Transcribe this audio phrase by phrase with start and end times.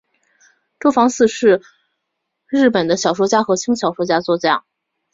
[0.79, 1.61] 周防司是
[2.47, 4.65] 日本的小说家和轻小说作家。